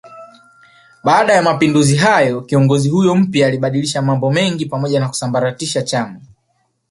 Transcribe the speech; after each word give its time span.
Baada 1.03 1.33
ya 1.33 1.41
mapinduzi 1.41 1.95
hayo 1.95 2.41
kiongozi 2.41 2.89
huyo 2.89 3.15
mpya 3.15 3.47
alibadilisha 3.47 4.01
mambo 4.01 4.31
mengi 4.31 4.65
pamoja 4.65 4.99
na 4.99 5.07
kusambaratisha 5.09 5.81
chama 5.81 6.21